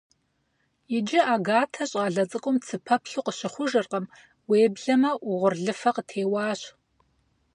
Иджы 0.95 1.19
Агатэ 1.33 1.83
щӀалэ 1.89 2.23
цӀыкӀум 2.29 2.57
цыпэплъу 2.65 3.23
къыщыхъужыркъым, 3.25 4.05
уеблэмэ 4.49 5.11
угъурлыфэ 5.29 5.89
къытеуащ. 5.95 6.61